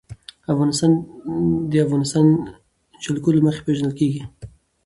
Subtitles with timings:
[0.53, 1.03] افغانستان د
[1.71, 2.25] د افغانستان
[3.03, 4.21] جلکو له مخې پېژندل کېږي.